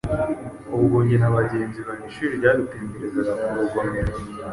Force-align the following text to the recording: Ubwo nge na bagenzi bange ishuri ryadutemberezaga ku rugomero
Ubwo 0.75 0.97
nge 1.03 1.15
na 1.21 1.29
bagenzi 1.35 1.79
bange 1.87 2.05
ishuri 2.11 2.33
ryadutemberezaga 2.39 3.33
ku 3.41 3.51
rugomero 3.59 4.13